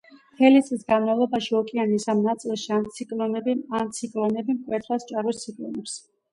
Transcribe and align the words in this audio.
მთელი 0.37 0.61
წლის 0.69 0.85
განმავლობაში 0.91 1.57
ოკეანის 1.59 2.07
ამ 2.15 2.25
ნაწილში 2.29 2.73
ანტიციკლონები 2.79 3.57
მკვეთრად 4.59 5.07
სჭარბობს 5.09 5.47
ციკლონებს. 5.47 5.99